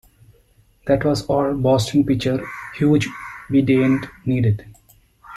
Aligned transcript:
That 0.87 1.05
was 1.05 1.27
all 1.27 1.53
Boston 1.53 2.03
pitcher 2.03 2.43
Hugh 2.73 2.97
Bedient 3.51 4.07
needed. 4.25 4.65